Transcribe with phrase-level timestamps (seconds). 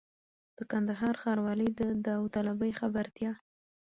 [0.57, 3.31] د کندهار ښاروالۍ د داوطلبۍ خبرتیا!